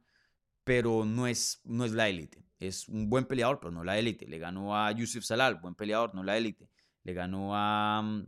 [0.64, 2.46] pero no es, no es la élite.
[2.60, 4.28] Es un buen peleador, pero no la élite.
[4.28, 6.70] Le ganó a Yusuf Salal, buen peleador, no la élite.
[7.04, 8.26] Le ganó a mm,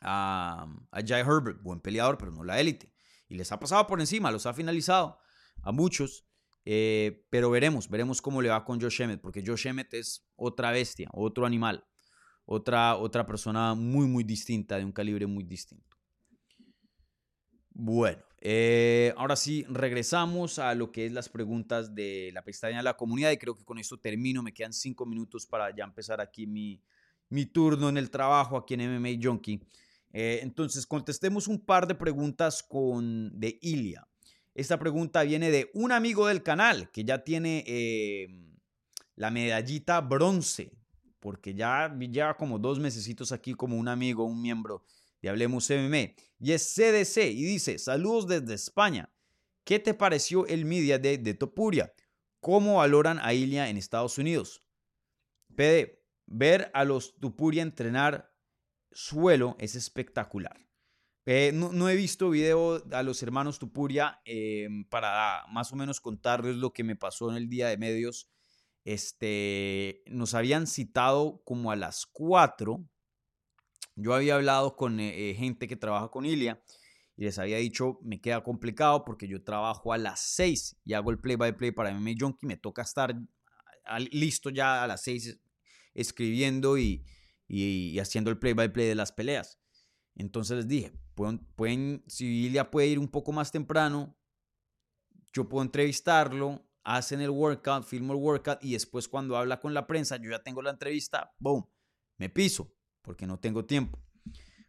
[0.00, 0.66] a,
[1.06, 2.92] Jay Herbert, buen peleador, pero no la élite.
[3.28, 5.18] Y les ha pasado por encima, los ha finalizado
[5.62, 6.24] a muchos.
[6.64, 10.70] Eh, pero veremos, veremos cómo le va con Josh Emmett, porque Josh Emmett es otra
[10.70, 11.86] bestia, otro animal,
[12.44, 15.87] otra, otra persona muy, muy distinta, de un calibre muy distinto.
[17.80, 22.82] Bueno, eh, ahora sí, regresamos a lo que es las preguntas de la pestaña de
[22.82, 24.42] la comunidad y creo que con esto termino.
[24.42, 26.82] Me quedan cinco minutos para ya empezar aquí mi,
[27.28, 29.60] mi turno en el trabajo aquí en MMA Junkie.
[30.12, 34.08] Eh, entonces, contestemos un par de preguntas con de Ilia.
[34.56, 38.56] Esta pregunta viene de un amigo del canal que ya tiene em,
[39.14, 40.72] la medallita bronce,
[41.20, 44.82] porque ya lleva como dos mesecitos aquí como un amigo, un miembro
[45.22, 46.14] de Hablemos MMA.
[46.38, 49.12] Y es CDC y dice, saludos desde España.
[49.64, 51.92] ¿Qué te pareció el Media de Topuria?
[52.40, 54.62] ¿Cómo valoran a Ilia en Estados Unidos?
[55.54, 58.32] PD, ver a los Tupuria entrenar
[58.92, 60.68] suelo es espectacular.
[61.52, 66.72] No, he visto video a los hermanos Tupuria em, para más o menos contarles lo
[66.72, 68.30] que me pasó en el día de medios.
[68.84, 72.82] Este, nos habían citado como a las 4.
[74.00, 76.62] Yo había hablado con eh, eh, gente que trabaja con Ilia
[77.16, 81.10] y les había dicho, me queda complicado porque yo trabajo a las 6 y hago
[81.10, 82.46] el play by play para MMA Junkie.
[82.46, 83.12] Me toca estar
[84.12, 85.40] listo ya a las 6
[85.94, 87.04] escribiendo y,
[87.48, 89.58] y haciendo el play by play de las peleas.
[90.14, 90.92] Entonces les dije,
[91.56, 94.16] pueden, si Ilia puede ir un poco más temprano,
[95.32, 99.88] yo puedo entrevistarlo, hacen el workout, filmo el workout y después cuando habla con la
[99.88, 101.68] prensa, yo ya tengo la entrevista, boom,
[102.16, 102.72] me piso,
[103.08, 103.98] porque no tengo tiempo.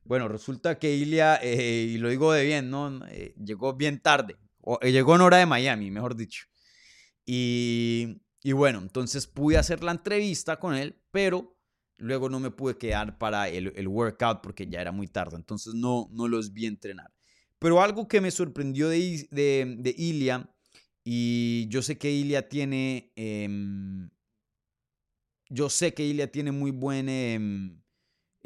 [0.05, 3.05] Bueno, resulta que Ilia, eh, y lo digo de bien, ¿no?
[3.07, 6.45] Eh, llegó bien tarde, o, eh, llegó en hora de Miami, mejor dicho.
[7.25, 11.59] Y, y bueno, entonces pude hacer la entrevista con él, pero
[11.99, 16.07] Luego no me pude quedar para el, workout porque ya era muy tarde, entonces no,
[16.13, 17.11] no los vi entrenar.
[17.59, 20.49] Pero algo que me sorprendió de, de, de Ilia,
[21.03, 24.09] y yo sé que Ilia tiene, em,
[25.49, 27.81] yo sé que Ilia tiene muy buen em,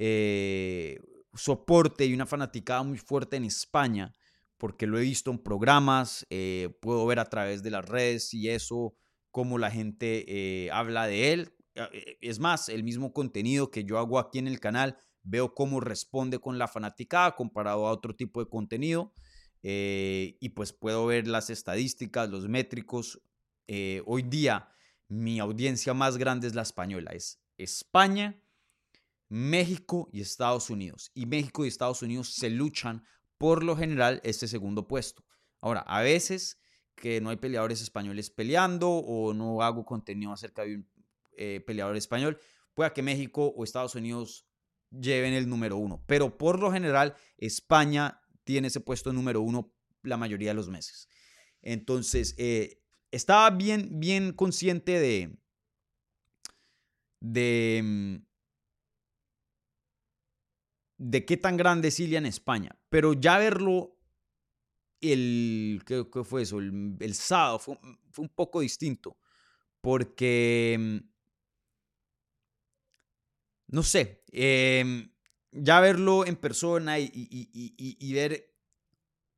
[0.05, 0.99] eh,
[1.33, 4.11] soporte y una fanaticada muy fuerte en España,
[4.57, 8.49] porque lo he visto en programas, eh, puedo ver a través de las redes y
[8.49, 8.97] eso,
[9.31, 11.89] cómo la gente eh, habla de él, Ah,
[12.21, 16.37] es más, el mismo contenido que yo hago aquí en el canal, veo cómo responde
[16.37, 19.13] con la fanaticada comparado a otro tipo de contenido.
[19.63, 23.21] Y pues puedo ver las estadísticas, los métricos.
[24.05, 24.69] Hoy día
[25.07, 28.42] mi audiencia más grande es la española, es España,
[29.33, 31.09] México y Estados Unidos.
[31.15, 33.03] Y México y Estados Unidos se luchan
[33.39, 35.25] por lo general este segundo puesto.
[35.59, 36.61] Ahora, a veces
[36.95, 40.89] que no hay peleadores españoles peleando o no hago contenido acerca de un
[41.35, 42.39] eh, peleador español,
[42.75, 44.45] pueda que México o Estados Unidos
[44.91, 46.03] lleven el número uno.
[46.05, 51.09] Pero por lo general, España tiene ese puesto número uno la mayoría de los meses.
[51.63, 55.35] Entonces, eh, estaba bien, bien consciente de,
[57.19, 58.32] de, mm,
[60.97, 62.77] de qué tan grande es Ilia en España.
[62.89, 63.97] Pero ya verlo
[65.01, 66.59] el, ¿qué, fue eso?
[66.59, 67.77] El, sábado fue,
[68.11, 69.17] fue, un poco distinto.
[69.81, 71.13] Porque mm,
[73.73, 75.11] no sé, em,
[75.51, 78.53] ya verlo en persona y, ver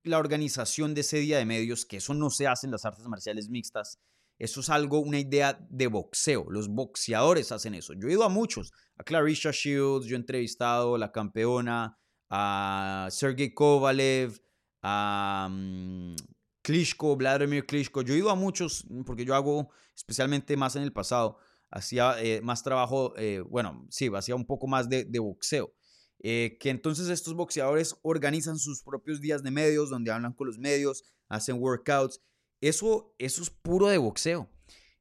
[0.04, 3.06] la organización de ese día de medios, que eso no se hace en las artes
[3.08, 3.98] marciales mixtas,
[4.38, 6.46] eso es algo, una idea de boxeo.
[6.50, 7.94] Los boxeadores hacen eso.
[7.94, 11.98] Yo he ido a muchos, a Clarissa Shields, yo he entrevistado a la campeona,
[12.30, 14.40] a Sergey Kovalev,
[14.82, 16.16] a um,
[16.62, 18.02] Klitschko, Vladimir Klitschko.
[18.02, 21.38] Yo he ido a muchos porque yo hago especialmente más en el pasado
[21.76, 25.74] hacía eh, más trabajo, eh, bueno, sí, hacía un poco más de, boxeo.
[26.20, 30.58] Eh, que entonces estos boxeadores organizan sus propios días de medios, donde hablan con los
[30.58, 32.22] medios, hacen workouts.
[32.66, 34.50] Eso, eso es puro de boxeo.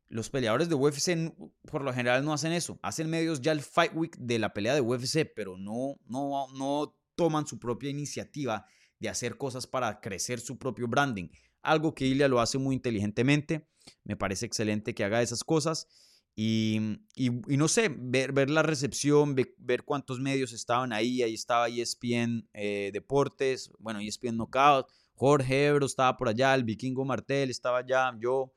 [0.08, 1.34] Los peleadores de UFC
[1.70, 2.78] por lo general no hacen eso.
[2.82, 6.94] Hacen medios ya el Fight Week de la pelea de UFC, pero no, no, no
[7.14, 8.66] toman su propia iniciativa
[8.98, 11.28] de hacer cosas para crecer su propio branding.
[11.62, 13.66] Algo que Ilya lo hace muy inteligentemente.
[14.02, 15.88] Me parece excelente que haga esas cosas.
[16.36, 16.98] Y,
[17.46, 21.22] no sé, ver, ver la recepción, ver, cuántos medios estaban ahí.
[21.22, 27.04] Ahí estaba ESPN eh, Deportes, bueno, ESPN Knockout, Jorge Ebro estaba por allá, el Vikingo
[27.04, 28.52] Martel estaba allá, yo,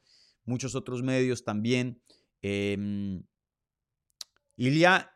[0.46, 2.02] muchos otros medios también.
[2.42, 3.22] Eh,
[4.58, 5.12] Ilia,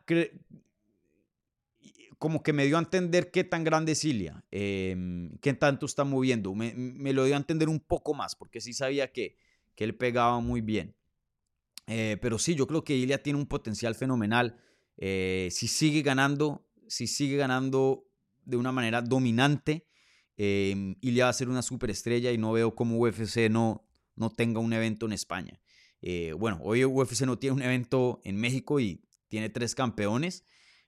[2.22, 6.04] como que me dio a entender qué tan grande es Ilia, em, qué tanto está
[6.04, 6.54] moviendo.
[6.54, 9.36] Me, lo dio a entender un poco más, porque sí sabía que,
[9.74, 10.94] que él pegaba muy bien.
[11.88, 14.56] Eh, pero sí, yo creo que Ilia tiene un potencial fenomenal.
[14.98, 18.06] Eh, si sigue ganando, si sigue ganando
[18.44, 19.88] de una manera dominante,
[20.36, 24.60] eh, Ilia va a ser una superestrella y no veo cómo UFC no, no tenga
[24.60, 25.60] un evento en España.
[26.00, 30.44] Eh, bueno, hoy UFC no tiene un evento en México y tiene tres campeones.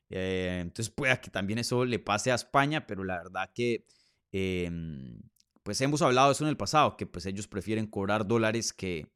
[0.09, 3.87] entonces pueda que también eso le pase a España, pero la verdad que
[5.63, 9.15] pues hemos hablado de eso en el pasado, que pues ellos prefieren cobrar dólares que,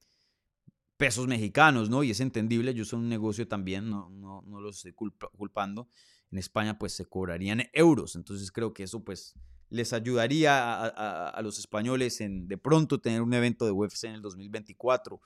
[0.99, 2.03] pesos mexicanos, ¿no?
[2.03, 5.89] Y es entendible, yo soy un negocio también, no, no, no los estoy culpando.
[6.31, 9.35] En España pues se cobrarían euros, entonces creo que eso pues
[9.71, 14.23] les ayudaría a, los españoles en de pronto tener un evento de UFC en el
[14.23, 15.21] 2024,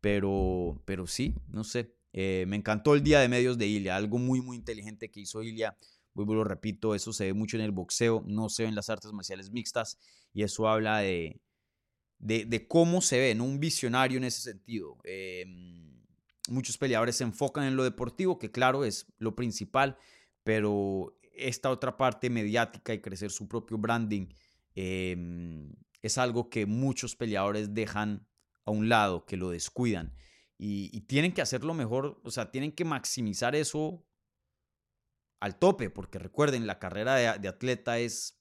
[0.00, 4.18] pero, pero sí, no sé, eh, me encantó el día de medios de Ilia, algo
[4.18, 5.76] muy muy inteligente que hizo Ilia,
[6.14, 8.90] vuelvo lo repito, eso se ve mucho en el boxeo, no se ve en las
[8.90, 9.98] artes marciales mixtas
[10.32, 11.40] y eso habla de,
[12.18, 13.44] de, cómo se ve, ¿no?
[13.44, 14.98] un visionario en ese sentido.
[15.04, 16.02] Em,
[16.48, 19.98] muchos peleadores se enfocan en lo deportivo, que claro es lo principal,
[20.42, 24.28] pero esta otra parte mediática y crecer su propio branding
[24.74, 25.72] em,
[26.02, 28.26] es algo que muchos peleadores dejan
[28.64, 30.14] a un lado, que lo descuidan.
[30.58, 34.06] Y, tienen que hacerlo mejor, o sea, tienen que maximizar eso
[35.40, 38.40] al tope, porque recuerden, la carrera de, atleta es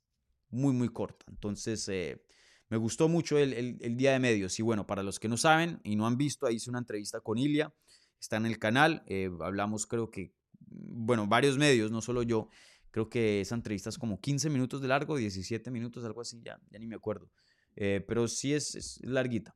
[0.50, 1.26] muy, muy corta.
[1.28, 2.24] Entonces, eh,
[2.70, 4.58] me gustó mucho el, día de medios.
[4.60, 7.20] Y bueno, para los que no saben y no han visto, ahí hice una entrevista
[7.20, 7.74] con Ilia,
[8.20, 9.04] está en el canal.
[9.08, 12.50] Eh, hablamos, creo que, bueno, varios medios, no solo yo.
[12.96, 16.58] Creo que esa entrevista es como 15 minutos de largo, 17 minutos, algo así, ya,
[16.70, 17.30] ya ni me acuerdo.
[17.76, 19.54] Eh, pero sí es, es larguita.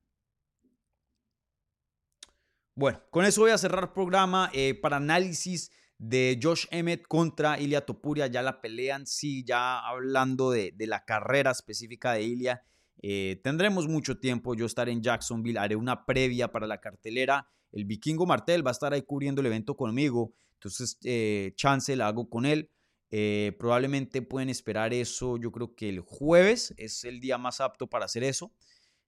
[2.75, 7.85] Bueno, con eso voy a cerrar programa eh, para análisis de Josh Emmett contra Ilia
[7.85, 8.27] Topuria.
[8.27, 12.61] Ya la pelean, sí, ya hablando de, la carrera específica de Ilia.
[13.01, 14.53] Eh, tendremos mucho tiempo.
[14.53, 17.47] Yo estaré en Jacksonville, haré una previa para la cartelera.
[17.71, 20.33] El vikingo Martel va a estar ahí cubriendo el evento conmigo.
[20.55, 22.69] Entonces, eh, chance la hago con él.
[23.10, 25.38] Probablemente pueden esperar eso.
[25.38, 28.53] Yo creo que el jueves es el día más apto para hacer eso.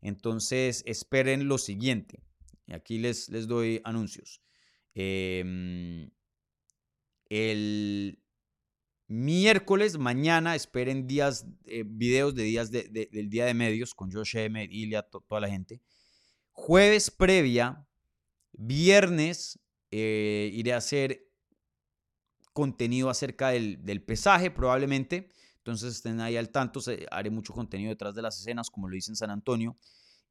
[0.02, 2.24] Entonces, esperen lo siguiente.
[2.72, 4.42] Aquí les, les doy anuncios.
[4.94, 6.10] Em,
[7.30, 8.20] el
[9.08, 14.64] miércoles, mañana, esperen días, eh, videos de días del día de medios con Josh M,
[14.70, 15.82] Ilia, toda la gente.
[16.52, 17.88] Jueves previa,
[18.54, 19.60] viernes
[19.92, 21.31] eh, iré a hacer
[22.54, 25.30] contenido acerca del, del, pesaje probablemente.
[25.58, 26.80] Entonces estén ahí al tanto,
[27.12, 29.78] haré mucho contenido detrás de las escenas como lo hice en San Antonio.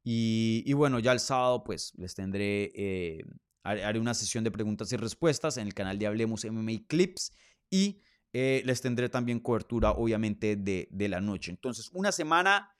[0.03, 3.23] Y, bueno, ya el sábado pues les tendré, eh,
[3.63, 7.33] haré una sesión de preguntas y respuestas en el canal de Hablemos MMA Clips
[7.69, 8.01] y
[8.33, 11.51] eh, les tendré también cobertura obviamente de, de la noche.
[11.51, 12.75] Entonces, una semana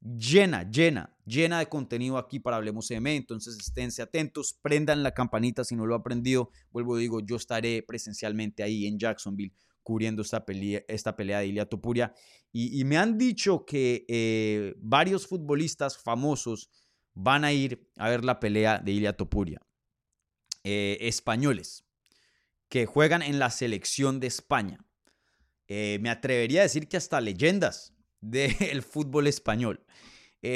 [0.00, 3.12] llena, llena, llena de contenido aquí para Hablemos MMA.
[3.12, 6.50] Entonces, esténse atentos, prendan la campanita si no lo ha aprendido.
[6.70, 11.66] Vuelvo, digo, yo estaré presencialmente ahí en Jacksonville cubriendo esta pelea, esta pelea de Ilia
[11.66, 12.12] Topuria.
[12.52, 16.70] Y, me han dicho que eh, varios futbolistas famosos
[17.12, 19.60] van a ir a ver la pelea de Ilia Topuria.
[20.64, 21.86] Eh, españoles
[22.68, 24.84] que juegan en la selección de España.
[25.68, 29.84] Eh, me atrevería a decir que hasta leyendas del fútbol español.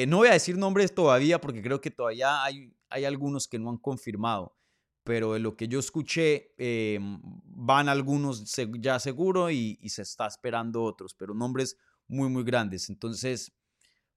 [0.06, 3.70] no voy a decir nombres todavía porque creo que todavía hay, hay algunos que no
[3.70, 4.56] han confirmado
[5.04, 8.44] pero de lo que yo escuché, eh, van algunos
[8.78, 12.88] ya seguro y, se está esperando otros, pero nombres muy, muy grandes.
[12.90, 13.52] Entonces,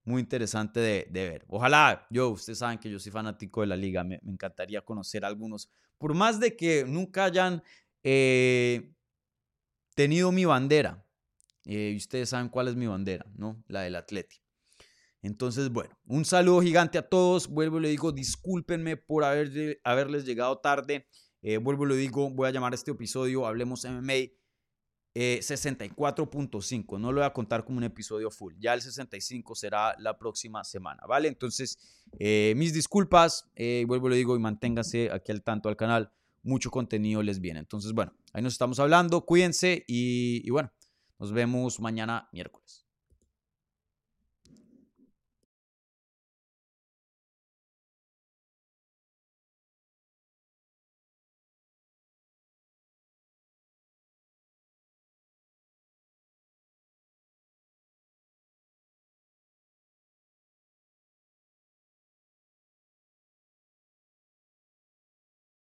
[0.03, 1.45] muy interesante de, ver.
[1.47, 5.69] Ojalá, yo, ustedes saben que yo soy fanático de la liga, me, encantaría conocer algunos,
[5.97, 7.63] por más de que nunca hayan
[8.03, 8.93] eh,
[9.95, 11.03] tenido mi bandera.
[11.65, 13.63] Eh, y ustedes saben cuál es mi bandera, ¿no?
[13.67, 14.37] La del Atleti.
[15.21, 17.47] Entonces, bueno, un saludo gigante a todos.
[17.47, 21.07] Vuelvo y le digo, discúlpenme por haber, haberles llegado tarde.
[21.41, 24.31] Eh, vuelvo y le digo, voy a llamar a este episodio Hablemos MMA
[25.15, 26.97] 64.5.
[26.97, 28.53] Eh, no lo voy a contar como un episodio full.
[28.59, 31.29] Ya el 65 será la próxima semana, ¿vale?
[31.29, 31.77] Entonces,
[32.19, 33.49] eh, mis disculpas.
[33.87, 36.11] vuelvo y le digo, y manténgase aquí al tanto al canal.
[36.41, 37.61] Mucho contenido les viene.
[37.61, 39.25] Entonces, bueno, ahí nos estamos hablando.
[39.25, 40.69] Cuídense y bueno,
[41.23, 42.82] nos vemos mañana miércoles.